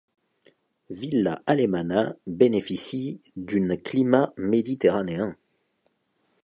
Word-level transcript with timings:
Villa 0.89 1.43
Alemana 1.45 2.15
bénéficie 2.25 3.21
d'une 3.35 3.79
climat 3.79 4.33
méditerranéen. 4.35 5.35